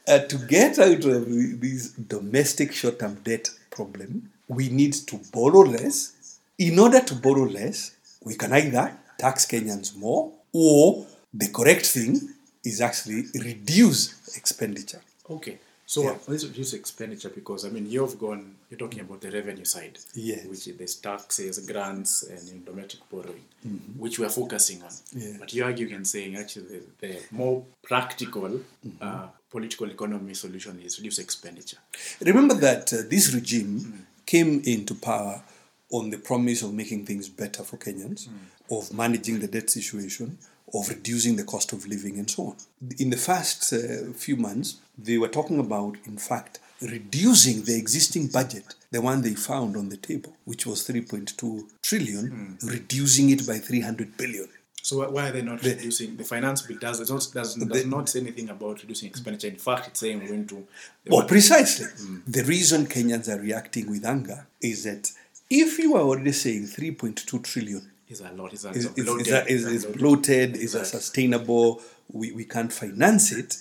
Uh, 0.08 0.20
to 0.20 0.38
get 0.38 0.80
out 0.80 1.06
of 1.06 1.30
this 1.62 1.92
domestic 1.92 2.74
short-term 2.74 3.16
debt 3.24 3.50
problem, 3.70 4.32
we 4.48 4.70
need 4.70 4.94
to 4.94 5.20
borrow 5.32 5.62
less. 5.62 6.40
In 6.58 6.80
order 6.80 7.02
to 7.02 7.16
borrow 7.16 7.46
less, 7.46 7.96
we 8.24 8.36
can 8.36 8.54
either 8.54 8.98
tax 9.18 9.46
Kenyans 9.46 9.96
more, 9.96 10.32
or 10.52 11.06
the 11.34 11.48
correct 11.50 11.86
thing 11.86 12.20
is 12.64 12.82
actually 12.82 13.26
reduce 13.34 14.38
expenditure. 14.38 15.02
Okay. 15.30 15.60
So 15.94 16.02
Yeah. 16.02 16.18
let's 16.28 16.44
reduce 16.52 16.74
expenditure 16.74 17.30
because 17.40 17.62
I 17.68 17.70
mean 17.76 17.86
you've 17.96 18.18
gone. 18.26 18.44
You're 18.70 18.80
talking 18.86 19.02
about 19.06 19.20
the 19.22 19.30
revenue 19.40 19.66
side, 19.76 19.96
Yes. 20.16 20.44
which 20.52 20.68
is 20.70 20.76
there's 20.80 20.96
taxes, 20.96 21.60
grants, 21.72 22.14
and 22.24 22.66
domestic 22.66 23.02
borrowing, 23.12 23.46
which 24.04 24.16
we're 24.20 24.36
focusing 24.42 24.80
on. 24.82 24.90
Mm-hmm. 24.90 25.20
Yeah. 25.22 25.38
But 25.40 25.54
you're 25.54 25.68
arguing 25.72 25.94
and 25.94 26.08
saying 26.08 26.32
actually 26.36 26.66
the, 26.74 26.82
the 27.08 27.14
more 27.32 27.56
practical 27.90 28.50
Mm-hmm. 28.86 28.98
uh, 29.08 29.28
political 29.56 29.88
economy 29.98 30.34
solution 30.34 30.74
is 30.86 30.98
reduce 31.00 31.20
expenditure. 31.20 31.78
Remember 32.32 32.56
that 32.68 32.92
uh, 32.92 32.98
this 33.14 33.26
regime 33.38 34.08
came 34.26 34.52
into 34.66 34.96
power 34.96 35.36
on 35.92 36.10
the 36.10 36.18
promise 36.30 36.64
of 36.66 36.74
making 36.74 37.06
things 37.06 37.30
better 37.30 37.64
for 37.64 37.78
Kenyans, 37.78 38.22
of 38.72 38.92
managing 39.04 39.40
the 39.44 39.48
debt 39.56 39.70
situation, 39.70 40.40
of 40.74 40.90
reducing 40.90 41.36
the 41.36 41.44
cost 41.44 41.72
of 41.74 41.86
living, 41.88 42.18
and 42.18 42.30
so 42.30 42.48
on. 42.48 42.56
In 43.00 43.10
the 43.10 43.18
first 43.18 43.72
uh, 43.74 44.12
few 44.14 44.36
months, 44.36 44.78
they 44.98 45.18
were 45.18 45.28
talking 45.28 45.60
about, 45.60 45.98
in 46.06 46.18
fact, 46.18 46.60
reducing 46.82 47.64
the 47.64 47.76
existing 47.78 48.28
budget, 48.28 48.76
the 48.92 49.02
one 49.02 49.22
they 49.22 49.36
found 49.36 49.78
on 49.78 49.90
the 49.90 49.98
table, 49.98 50.34
which 50.46 50.66
was 50.66 50.88
3.2 50.88 51.64
trillion, 51.82 52.58
reducing 52.64 53.30
it 53.30 53.46
by 53.48 53.58
300 53.60 54.18
billion. 54.18 54.50
So 54.82 55.10
why- 55.10 55.30
are 55.30 55.32
they 55.32 55.42
not 55.42 55.64
reducing 55.64 56.18
the 56.18 56.26
finance 56.26 56.64
bill? 56.64 56.78
Does 56.78 57.00
does 57.00 57.10
not 57.10 57.34
does, 57.34 57.56
does 57.56 57.86
not 57.86 58.10
say 58.10 58.20
anything 58.20 58.50
about 58.50 58.82
reducing 58.82 59.08
expenditure. 59.08 59.48
In 59.48 59.56
fact, 59.56 59.88
it's 59.88 60.00
saying 60.02 60.20
we're 60.20 60.28
going 60.28 60.48
to. 60.48 60.68
Well, 61.08 61.26
precisely. 61.26 61.88
The 62.28 62.44
reason 62.44 62.88
Kenyans 62.88 63.30
are 63.30 63.40
reacting 63.40 63.90
with 63.90 64.04
anger 64.06 64.46
is 64.60 64.84
that 64.84 65.10
if 65.50 65.80
you 65.80 65.96
are 65.96 66.02
already 66.02 66.34
saying 66.34 66.64
3.2 66.64 67.42
trillion 67.44 67.90
is 68.14 68.22
a 68.22 68.32
lot. 68.32 68.54
Is 68.54 68.66
a, 68.66 68.70
is, 68.72 68.88
bloated- 68.88 69.28
is, 69.28 69.66
a- 69.66 69.70
is, 69.70 69.86
bloated- 69.86 70.00
bloated, 70.00 70.56
is 70.56 70.76
Exactly. 70.76 70.90
sustainable, 71.00 71.82
we, 72.12 72.32
we 72.32 72.46
can't 72.46 72.72
finance 72.72 73.32
it, 73.32 73.58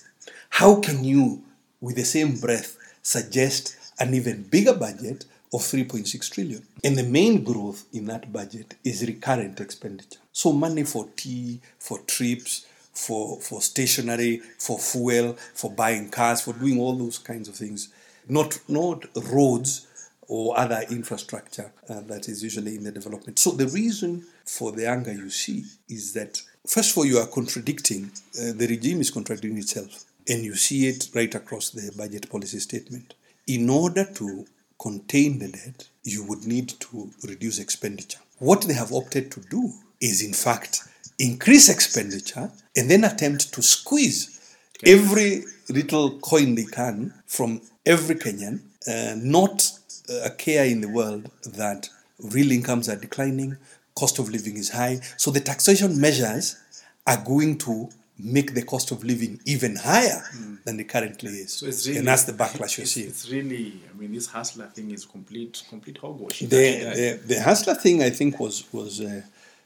how 0.49 0.79
can 0.79 1.03
you, 1.03 1.43
with 1.81 1.95
the 1.95 2.05
same 2.05 2.39
breath, 2.39 2.77
suggest 3.01 3.75
an 3.99 4.13
even 4.13 4.43
bigger 4.43 4.73
budget 4.73 5.25
of 5.53 5.61
3.6 5.61 6.31
trillion? 6.31 6.65
And 6.83 6.95
the 6.97 7.03
main 7.03 7.43
growth 7.43 7.85
in 7.93 8.05
that 8.05 8.31
budget 8.31 8.75
is 8.83 9.05
recurrent 9.05 9.59
expenditure. 9.59 10.19
So 10.31 10.51
money 10.53 10.83
for 10.83 11.07
tea, 11.15 11.59
for 11.79 11.99
trips, 12.01 12.65
for, 12.93 13.39
for 13.41 13.61
stationery, 13.61 14.41
for 14.59 14.77
fuel, 14.77 15.33
for 15.53 15.71
buying 15.71 16.09
cars, 16.09 16.41
for 16.41 16.53
doing 16.53 16.79
all 16.79 16.95
those 16.95 17.17
kinds 17.17 17.47
of 17.49 17.55
things. 17.55 17.89
Not, 18.29 18.59
not 18.67 19.05
roads, 19.31 19.87
or 20.27 20.57
other 20.57 20.83
infrastructure 20.89 21.71
uh, 21.89 22.01
that 22.01 22.27
is 22.29 22.43
usually 22.43 22.75
in 22.75 22.83
the 22.83 22.91
development. 22.91 23.39
So 23.39 23.51
the 23.51 23.67
reason 23.67 24.25
for 24.45 24.71
the 24.71 24.87
anger 24.87 25.13
you 25.13 25.29
see 25.29 25.65
is 25.89 26.13
that 26.13 26.41
first 26.67 26.91
of 26.91 26.97
all 26.97 27.05
you 27.05 27.17
are 27.17 27.27
contradicting 27.27 28.11
uh, 28.39 28.53
the 28.53 28.67
regime 28.69 29.01
is 29.01 29.11
contradicting 29.11 29.57
itself, 29.57 30.05
and 30.27 30.43
you 30.43 30.55
see 30.55 30.87
it 30.87 31.09
right 31.13 31.33
across 31.35 31.71
the 31.71 31.91
budget 31.97 32.29
policy 32.29 32.59
statement. 32.59 33.13
In 33.47 33.69
order 33.69 34.05
to 34.05 34.45
contain 34.79 35.39
the 35.39 35.49
debt, 35.49 35.87
you 36.03 36.25
would 36.25 36.45
need 36.45 36.69
to 36.79 37.09
reduce 37.27 37.59
expenditure. 37.59 38.19
What 38.39 38.61
they 38.63 38.73
have 38.73 38.91
opted 38.91 39.31
to 39.31 39.41
do 39.41 39.71
is, 40.01 40.21
in 40.21 40.33
fact, 40.33 40.79
increase 41.19 41.69
expenditure 41.69 42.51
and 42.75 42.89
then 42.89 43.03
attempt 43.03 43.53
to 43.53 43.61
squeeze 43.61 44.55
every 44.85 45.43
little 45.69 46.19
coin 46.19 46.55
they 46.55 46.65
can 46.65 47.13
from 47.25 47.61
every 47.85 48.15
Kenyan, 48.15 48.59
uh, 48.87 49.15
not 49.17 49.71
a 50.09 50.29
care 50.29 50.65
in 50.65 50.81
the 50.81 50.89
world 50.89 51.29
that 51.45 51.89
real 52.19 52.51
incomes 52.51 52.89
are 52.89 52.95
declining, 52.95 53.57
cost 53.95 54.19
of 54.19 54.29
living 54.29 54.57
is 54.57 54.69
high. 54.69 54.99
So 55.17 55.31
the 55.31 55.39
taxation 55.39 55.99
measures 55.99 56.57
are 57.05 57.23
going 57.23 57.57
to 57.59 57.89
make 58.17 58.53
the 58.53 58.61
cost 58.63 58.91
of 58.91 59.03
living 59.03 59.39
even 59.45 59.75
higher 59.75 60.23
than 60.65 60.79
it 60.79 60.87
currently 60.87 61.31
is. 61.31 61.53
So 61.53 61.65
it's 61.65 61.85
really, 61.87 61.99
and 61.99 62.07
that's 62.07 62.23
the 62.23 62.33
backlash 62.33 62.77
you 62.77 62.85
see. 62.85 63.01
it's, 63.03 63.29
really, 63.29 63.79
I 63.89 63.97
mean, 63.97 64.13
this 64.13 64.27
hustler 64.27 64.67
thing 64.67 64.91
is 64.91 65.05
complete, 65.05 65.63
complete 65.69 65.97
hogwash. 65.97 66.39
The, 66.39 66.45
the, 66.47 67.21
the 67.25 67.41
hustler 67.41 67.75
thing, 67.75 68.03
I 68.03 68.09
think, 68.09 68.39
was 68.39 68.71
was 68.71 69.01
uh, 69.01 69.21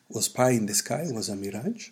was 0.09 0.29
pie 0.29 0.51
in 0.51 0.65
the 0.65 0.73
sky, 0.73 1.05
was 1.11 1.29
a 1.29 1.35
mirage. 1.35 1.89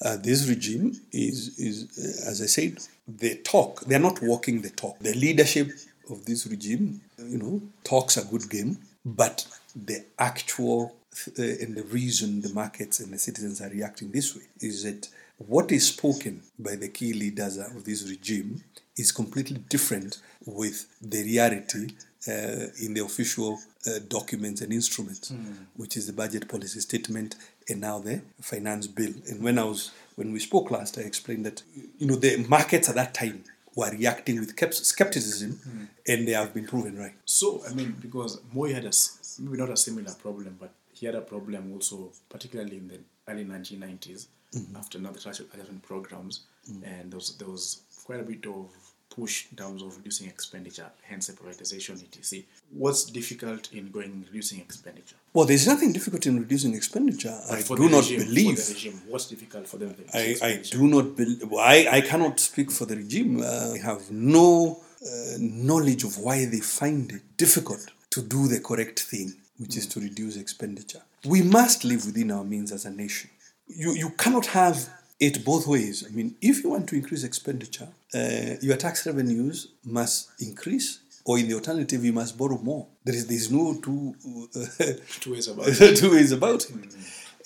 Uh, 0.00 0.16
this 0.16 0.48
regime 0.48 0.98
is 1.12 1.58
is 1.58 1.86
uh, 1.98 2.30
as 2.30 2.42
I 2.42 2.46
said, 2.46 2.78
they 3.06 3.36
talk. 3.36 3.82
They 3.82 3.94
are 3.94 4.00
not 4.00 4.22
walking 4.22 4.62
the 4.62 4.70
talk. 4.70 4.98
The 5.00 5.14
leadership 5.14 5.70
of 6.10 6.24
this 6.24 6.46
regime, 6.46 7.00
you 7.18 7.38
know, 7.38 7.62
talks 7.84 8.16
a 8.16 8.24
good 8.24 8.48
game, 8.50 8.78
but 9.04 9.46
the 9.74 10.04
actual 10.18 10.94
uh, 11.38 11.42
and 11.42 11.76
the 11.76 11.82
reason 11.84 12.42
the 12.42 12.52
markets 12.52 13.00
and 13.00 13.12
the 13.12 13.18
citizens 13.18 13.60
are 13.60 13.70
reacting 13.70 14.10
this 14.10 14.36
way 14.36 14.42
is 14.60 14.84
that 14.84 15.08
what 15.38 15.72
is 15.72 15.88
spoken 15.88 16.42
by 16.58 16.76
the 16.76 16.88
key 16.88 17.12
leaders 17.12 17.56
of 17.56 17.84
this 17.84 18.08
regime 18.08 18.62
is 18.96 19.12
completely 19.12 19.58
different 19.68 20.18
with 20.44 20.86
the 21.00 21.22
reality 21.22 21.88
uh, 22.26 22.66
in 22.82 22.94
the 22.94 23.02
official 23.04 23.58
uh, 23.86 23.98
documents 24.08 24.60
and 24.60 24.72
instruments, 24.72 25.32
which 25.76 25.96
is 25.96 26.06
the 26.06 26.12
budget 26.12 26.48
policy 26.48 26.80
statement 26.80 27.36
and 27.68 27.80
now 27.80 27.98
the 28.00 28.20
finance 28.40 28.86
bill. 28.88 29.12
And 29.28 29.42
when 29.42 29.58
I 29.58 29.64
was 29.64 29.92
when 30.16 30.32
we 30.32 30.40
spoke 30.40 30.70
last, 30.70 30.98
I 30.98 31.02
explained 31.02 31.46
that 31.46 31.62
you 31.98 32.06
know 32.06 32.16
the 32.16 32.44
markets 32.48 32.88
at 32.88 32.96
that 32.96 33.14
time 33.14 33.44
were 33.78 33.90
reacting 33.90 34.40
with 34.40 34.56
skept- 34.56 34.84
skepticism, 34.94 35.52
hmm. 35.52 35.84
and 36.10 36.26
they 36.26 36.32
have 36.32 36.52
been 36.52 36.66
proven 36.66 36.98
right. 36.98 37.14
So, 37.24 37.62
I 37.68 37.72
mean, 37.74 37.94
because 38.00 38.40
Moi 38.52 38.72
had 38.72 38.84
a, 38.84 38.92
maybe 39.38 39.56
not 39.56 39.70
a 39.70 39.76
similar 39.76 40.12
problem, 40.14 40.56
but 40.58 40.72
he 40.92 41.06
had 41.06 41.14
a 41.14 41.20
problem 41.20 41.72
also, 41.72 42.10
particularly 42.28 42.78
in 42.78 42.88
the 42.88 42.98
early 43.28 43.44
1990s, 43.44 44.26
mm-hmm. 44.56 44.76
after 44.76 44.98
another 44.98 45.20
trust 45.20 45.42
adjustment 45.54 45.82
programs, 45.82 46.40
mm-hmm. 46.68 46.84
and 46.84 47.12
there 47.12 47.18
was, 47.18 47.36
there 47.36 47.48
was 47.48 47.82
quite 48.04 48.18
a 48.18 48.24
bit 48.24 48.44
of 48.46 48.66
push 49.10 49.46
in 49.50 49.56
terms 49.56 49.82
of 49.82 49.96
reducing 49.96 50.28
expenditure, 50.28 50.90
hence 51.02 51.26
the 51.28 51.32
privatization, 51.32 52.02
etc. 52.02 52.44
What's 52.72 53.04
difficult 53.04 53.72
in 53.72 53.90
going 53.90 54.24
reducing 54.26 54.60
expenditure? 54.60 55.16
Well, 55.32 55.46
there's 55.46 55.66
nothing 55.66 55.92
difficult 55.92 56.26
in 56.26 56.38
reducing 56.38 56.74
expenditure. 56.74 57.38
I 57.50 57.62
do 57.62 57.88
not 57.88 58.04
regime, 58.04 58.20
believe. 58.20 58.58
Regime, 58.68 59.00
what's 59.08 59.26
difficult 59.26 59.66
for 59.66 59.78
them? 59.78 59.94
I, 60.14 60.36
I 60.42 60.62
do 60.70 60.86
not 60.86 61.16
believe. 61.16 61.52
I, 61.54 61.88
I 61.90 62.00
cannot 62.00 62.40
speak 62.40 62.70
for 62.70 62.84
the 62.84 62.96
regime. 62.96 63.42
Uh, 63.42 63.74
I 63.74 63.78
have 63.78 64.10
no 64.10 64.80
uh, 65.02 65.36
knowledge 65.38 66.04
of 66.04 66.18
why 66.18 66.44
they 66.44 66.60
find 66.60 67.10
it 67.12 67.22
difficult 67.36 67.90
to 68.10 68.22
do 68.22 68.48
the 68.48 68.60
correct 68.60 69.00
thing, 69.00 69.34
which 69.58 69.76
is 69.76 69.86
to 69.88 70.00
reduce 70.00 70.36
expenditure. 70.36 71.02
We 71.24 71.42
must 71.42 71.84
live 71.84 72.06
within 72.06 72.30
our 72.30 72.44
means 72.44 72.72
as 72.72 72.84
a 72.84 72.90
nation. 72.90 73.30
You, 73.66 73.92
you 73.92 74.10
cannot 74.10 74.46
have 74.46 74.88
it 75.20 75.44
both 75.44 75.66
ways. 75.66 76.04
I 76.08 76.10
mean, 76.14 76.36
if 76.40 76.62
you 76.62 76.70
want 76.70 76.88
to 76.90 76.94
increase 76.96 77.24
expenditure, 77.24 77.88
uh, 78.14 78.54
your 78.60 78.76
tax 78.76 79.06
revenues 79.06 79.68
must 79.84 80.30
increase, 80.40 81.00
or 81.24 81.38
in 81.38 81.48
the 81.48 81.54
alternative, 81.54 82.04
you 82.04 82.12
must 82.12 82.38
borrow 82.38 82.58
more. 82.58 82.86
There 83.04 83.14
is, 83.14 83.26
there 83.26 83.36
is 83.36 83.50
no 83.50 83.78
two, 83.82 84.14
Two 85.20 85.32
ways 85.32 85.48
about 85.48 85.66
it. 85.68 85.96
two 85.96 86.12
ways 86.12 86.32
about 86.32 86.64
it. 86.64 86.94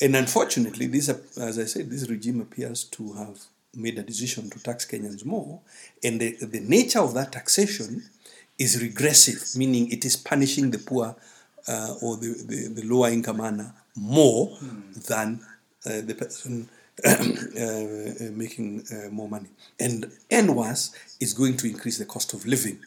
And 0.00 0.16
unfortunately, 0.16 0.86
this, 0.86 1.08
as 1.08 1.58
I 1.58 1.64
said, 1.64 1.90
this 1.90 2.08
regime 2.08 2.40
appears 2.40 2.84
to 2.84 3.12
have 3.14 3.38
made 3.74 3.98
a 3.98 4.02
decision 4.02 4.50
to 4.50 4.62
tax 4.62 4.84
Kenyans 4.84 5.24
more, 5.24 5.60
and 6.04 6.20
the, 6.20 6.36
the 6.36 6.60
nature 6.60 7.00
of 7.00 7.14
that 7.14 7.32
taxation 7.32 8.02
is 8.58 8.82
regressive, 8.82 9.42
meaning 9.56 9.90
it 9.90 10.04
is 10.04 10.14
punishing 10.16 10.70
the 10.70 10.78
poor 10.78 11.16
uh, 11.66 11.94
or 12.02 12.16
the, 12.18 12.34
the, 12.46 12.80
the 12.82 12.86
lower 12.86 13.08
income 13.08 13.40
earner 13.40 13.72
more 13.96 14.56
than 15.08 15.40
uh, 15.86 16.00
the 16.02 16.14
person 16.14 16.68
uh, 16.68 16.72
uh, 16.72 16.81
making 18.32 18.84
uh, 18.92 19.08
more 19.10 19.28
money. 19.28 19.48
And, 19.80 20.10
and 20.30 20.54
worse, 20.56 20.94
is 21.20 21.32
going 21.32 21.56
to 21.58 21.66
increase 21.68 21.98
the 21.98 22.04
cost 22.04 22.32
of 22.34 22.46
living. 22.46 22.78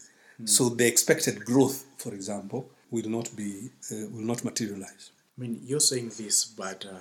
So 0.43 0.67
the 0.69 0.85
expected 0.85 1.45
growth, 1.45 1.85
for 1.97 2.13
example, 2.13 2.69
will 2.91 3.09
not 3.09 3.33
be 3.35 3.69
uh, 3.91 4.07
will 4.11 4.25
not 4.25 4.43
materialize. 4.43 5.11
I 5.37 5.41
mean, 5.41 5.61
you're 5.65 5.79
saying 5.79 6.11
this, 6.17 6.45
but 6.45 6.85
uh, 6.85 6.97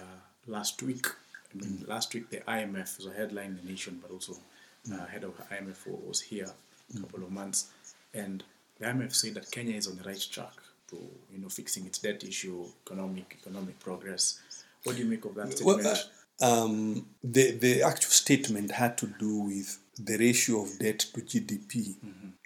last 0.47 0.83
week, 0.83 1.07
I 1.53 1.59
mean, 1.59 1.85
last 1.87 2.15
week 2.15 2.31
the 2.31 2.39
IMF 2.39 2.97
was 2.99 3.07
a 3.07 3.13
headline 3.13 3.47
in 3.47 3.57
the 3.57 3.73
nation, 3.73 3.99
but 4.01 4.13
also 4.13 4.35
uh, 4.93 5.07
head 5.07 5.25
of 5.25 5.33
IMF 5.51 5.87
was 6.07 6.21
here 6.21 6.49
a 6.95 7.01
couple 7.01 7.25
of 7.25 7.31
months, 7.31 7.71
and 8.13 8.45
the 8.79 8.87
IMF 8.87 9.15
said 9.15 9.35
that 9.35 9.51
Kenya 9.51 9.77
is 9.77 9.89
on 9.89 9.97
the 9.97 10.05
right 10.05 10.27
track 10.31 10.55
to, 10.91 10.97
you 11.33 11.39
know, 11.39 11.49
fixing 11.49 11.87
its 11.87 11.99
debt 11.99 12.23
issue, 12.25 12.65
economic 12.87 13.37
economic 13.41 13.79
progress. 13.81 14.41
What 14.85 14.97
do 14.97 15.03
you 15.03 15.09
make 15.09 15.25
of 15.25 15.35
that 15.37 15.53
statement? 15.53 15.83
Well, 15.83 15.93
uh, 15.93 15.99
um, 16.41 17.07
the 17.23 17.53
the 17.53 17.83
actual 17.83 18.11
statement 18.11 18.73
had 18.73 18.99
to 18.99 19.07
do 19.07 19.39
with 19.41 19.79
the 19.99 20.17
ratio 20.19 20.63
of 20.63 20.79
debt 20.79 20.99
to 20.99 21.21
GDP, 21.21 21.95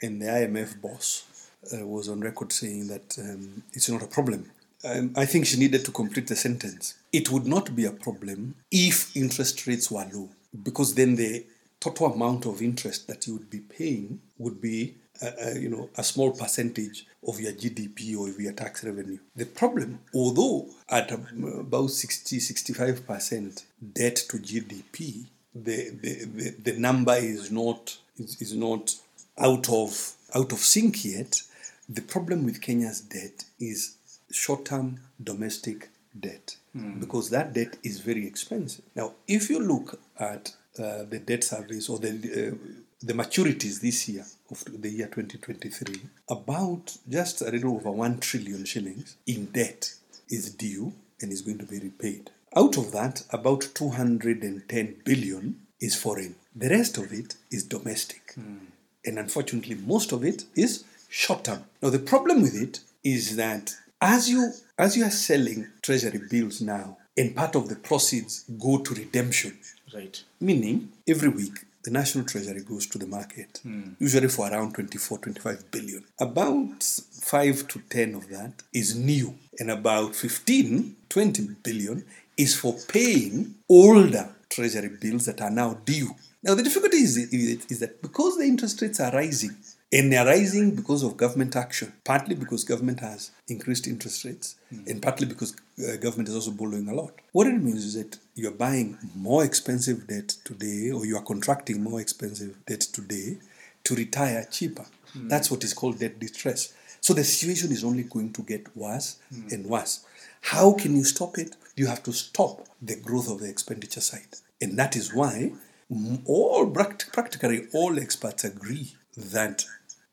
and 0.03 0.21
the 0.21 0.27
IMF 0.27 0.81
boss 0.81 1.25
uh, 1.73 1.87
was 1.87 2.09
on 2.09 2.21
record 2.21 2.53
saying 2.53 2.89
that 2.89 3.19
um, 3.19 3.63
it's 3.73 3.89
not 3.89 4.03
a 4.03 4.07
problem. 4.07 4.51
Um, 4.85 5.13
I 5.17 5.27
think 5.27 5.47
she 5.47 5.59
needed 5.59 5.85
to 5.87 5.91
complete 5.91 6.29
the 6.29 6.37
sentence. 6.37 6.95
It 7.13 7.31
would 7.33 7.47
not 7.47 7.75
be 7.75 7.85
a 7.85 7.91
problem 7.91 8.55
if 8.71 9.17
interest 9.17 9.67
rates 9.67 9.91
were 9.91 10.07
low, 10.13 10.29
because 10.63 10.95
then 10.95 11.17
the 11.17 11.45
total 11.81 12.13
amount 12.13 12.47
of 12.47 12.63
interest 12.63 13.07
that 13.09 13.27
you 13.27 13.35
would 13.35 13.51
be 13.51 13.61
paying 13.61 14.21
would 14.39 14.61
be 14.61 14.95
uh, 15.23 15.51
you 15.55 15.69
know, 15.69 15.91
a 15.97 16.05
small 16.05 16.31
percentage 16.31 17.07
of 17.27 17.41
your 17.41 17.53
GDP 17.53 18.17
or 18.17 18.29
of 18.29 18.39
your 18.39 18.53
tax 18.53 18.85
revenue. 18.85 19.19
The 19.35 19.47
problem, 19.47 20.01
although 20.15 20.67
at 20.89 21.11
about 21.11 21.91
60, 21.91 22.39
65% 22.39 23.65
debt 23.93 24.17
to 24.17 24.39
GDP, 24.39 25.27
the, 25.55 25.91
the, 25.91 26.25
the, 26.25 26.51
the 26.73 26.79
number 26.79 27.15
is 27.15 27.51
not, 27.51 27.99
is, 28.19 28.41
is 28.41 28.55
not 28.55 28.95
out 29.39 29.69
of 29.69 30.15
out 30.35 30.53
of 30.53 30.59
sync 30.59 31.05
yet. 31.05 31.43
The 31.89 32.03
problem 32.03 32.45
with 32.45 32.61
Kenya's 32.61 33.01
debt 33.01 33.45
is 33.59 33.97
short 34.31 34.67
term 34.67 35.01
domestic 35.23 35.89
debt 36.19 36.57
because 37.01 37.31
that 37.31 37.53
debt 37.53 37.77
is 37.83 38.01
very 38.01 38.27
expensive. 38.27 38.85
Now, 38.95 39.15
if 39.27 39.51
you 39.51 39.61
look 39.61 39.99
at 40.19 40.55
uh, 40.79 41.05
the 41.09 41.19
debt 41.19 41.45
service 41.45 41.89
or 41.89 41.99
the, 41.99 42.11
uh, 42.11 42.73
the 43.03 43.13
maturities 43.15 43.81
this 43.81 44.09
year 44.09 44.25
of 44.51 44.83
the 44.83 44.89
year 44.91 45.07
2023, 45.07 46.01
about 46.31 46.97
just 47.09 47.43
a 47.43 47.51
little 47.51 47.75
over 47.75 47.91
1 47.91 48.19
trillion 48.21 48.65
shillings 48.65 49.17
in 49.27 49.47
debt 49.47 49.93
is 50.31 50.51
due 50.55 50.93
and 51.21 51.33
is 51.33 51.43
going 51.43 51.59
to 51.59 51.67
be 51.67 51.79
repaid. 51.79 52.31
Out 52.57 52.77
of 52.79 52.93
that, 52.93 53.25
about 53.31 53.69
210 53.75 54.97
billion 55.05 55.61
is 55.81 55.95
foreign. 55.95 56.35
The 56.57 56.71
rest 56.71 56.97
of 56.99 57.13
it 57.13 57.37
is 57.51 57.65
domestic. 57.65 58.33
Hmm. 58.35 58.57
And 59.05 59.19
unfortunately, 59.19 59.77
most 59.77 60.13
of 60.13 60.25
it 60.25 60.45
is 60.55 60.85
short 61.09 61.45
term. 61.45 61.65
Now, 61.83 61.91
the 61.91 61.99
problem 61.99 62.43
with 62.43 62.61
it 62.61 62.81
is 63.05 63.37
that 63.37 63.75
as 64.01 64.29
you 64.29 64.53
as 64.79 64.97
you 64.97 65.05
are 65.05 65.11
selling 65.11 65.67
treasury 65.83 66.21
bills 66.31 66.61
now, 66.61 66.99
and 67.17 67.35
part 67.35 67.57
of 67.57 67.69
the 67.69 67.75
proceeds 67.77 68.45
go 68.59 68.79
to 68.79 68.95
redemption, 68.95 69.59
Right. 69.93 70.23
meaning 70.41 70.93
every 71.09 71.29
week 71.31 71.65
the 71.85 71.91
national 71.91 72.25
treasury 72.25 72.63
goes 72.63 72.87
to 72.87 72.99
the 72.99 73.07
market 73.07 73.61
hmm. 73.63 73.93
usually 73.99 74.29
for 74.29 74.51
around 74.51 74.75
24 74.75 75.19
25 75.19 75.71
billion. 75.71 76.05
About 76.21 76.83
5 76.83 77.69
to 77.69 77.81
10 77.89 78.15
of 78.15 78.29
that 78.29 78.53
is 78.73 78.97
new 78.97 79.35
and 79.59 79.71
about 79.71 80.15
15 80.15 80.97
20 81.09 81.49
billion 81.63 82.05
is 82.37 82.57
for 82.57 82.75
paying 82.89 83.55
older 83.69 84.29
treasury 84.49 84.91
bills 85.01 85.27
that 85.27 85.41
are 85.41 85.51
now 85.51 85.75
due. 85.85 86.11
Now 86.43 86.55
the 86.55 86.63
difficulty 86.63 86.99
is, 86.99 87.17
is, 87.17 87.67
is 87.67 87.81
that 87.81 88.01
because 88.01 88.37
the 88.37 88.45
interest 88.45 88.81
rates 88.81 89.01
are 89.01 89.13
rising 89.13 89.57
and 89.91 90.13
they 90.13 90.17
are 90.17 90.27
rising 90.27 90.75
because 90.75 91.03
of 91.03 91.17
government 91.17 91.57
action 91.57 91.93
partly 92.05 92.35
because 92.35 92.65
government 92.65 93.01
has 93.01 93.31
increased 93.49 93.87
interest 93.87 94.25
rates 94.25 94.57
and 94.87 95.01
partly 95.01 95.27
because 95.27 95.57
uh, 95.79 95.97
government 95.97 96.29
is 96.29 96.35
also 96.35 96.51
borrowing 96.51 96.89
a 96.89 96.95
lot. 96.95 97.13
What 97.33 97.47
it 97.47 97.63
means 97.63 97.85
is 97.85 97.95
that 97.95 98.19
you're 98.35 98.51
buying 98.51 98.99
more 99.15 99.45
expensive 99.45 100.07
debt 100.07 100.29
today 100.45 100.91
or 100.91 101.07
you 101.07 101.17
are 101.17 101.23
contracting 101.23 101.83
more 101.83 102.01
expensive 102.01 102.55
debt 102.67 102.81
today 102.81 103.39
to 103.85 103.95
retire 103.95 104.47
cheaper. 104.51 104.85
That's 105.15 105.51
what 105.51 105.65
is 105.65 105.73
called 105.73 105.99
debt 105.99 106.19
distress. 106.19 106.75
So 107.01 107.15
the 107.15 107.25
situation 107.25 107.73
is 107.73 107.85
only 107.85 108.03
going 108.03 108.33
to 108.35 108.43
get 108.43 108.77
worse 108.77 109.17
and 109.51 109.67
worse. 109.67 110.05
How 110.43 110.73
can 110.73 110.97
you 110.97 111.05
stop 111.05 111.39
it? 111.39 111.57
You 111.77 111.87
have 111.87 112.03
to 112.05 112.13
stop 112.13 112.67
the 112.83 112.97
growth 112.97 113.31
of 113.31 113.41
the 113.41 113.49
expenditure 113.49 114.01
side. 114.01 114.27
And 114.61 114.79
that 114.79 114.97
is 114.97 115.15
why 115.15 115.53
mm, 115.93 116.21
all 116.27 116.67
practically 116.71 117.69
all 117.73 117.99
experts 117.99 118.45
agree 118.45 118.95
that 119.17 119.65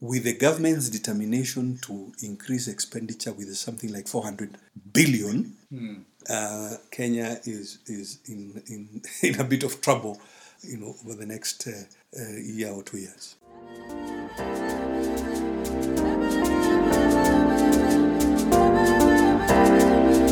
with 0.06 0.24
the 0.24 0.34
government's 0.34 0.90
determination 0.90 1.78
to 1.84 2.12
increase 2.22 2.68
expenditure 2.68 3.34
with 3.34 3.56
something 3.56 3.92
like 3.92 4.08
400 4.08 4.58
billion, 4.94 5.56
uh, 6.30 6.78
Kenya 6.92 7.40
is 7.46 7.80
is 7.88 8.20
in, 8.28 8.62
in 8.68 9.02
in 9.22 9.40
a 9.40 9.44
bit 9.44 9.64
of 9.64 9.82
trouble, 9.82 10.20
you 10.62 10.78
know, 10.78 10.96
over 11.04 11.16
the 11.16 11.26
next 11.26 11.68
uh, 11.68 11.72
uh, 12.20 12.38
year 12.38 12.72
or 12.72 12.84
two 12.84 12.98
years. 12.98 13.36